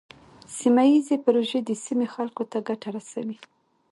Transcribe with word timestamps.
سیمه 0.57 0.83
ایزې 0.91 1.17
پروژې 1.25 1.59
د 1.63 1.69
سیمې 1.85 2.07
خلکو 2.15 2.43
ته 2.51 2.57
ګټه 2.67 2.89
رسوي. 2.95 3.37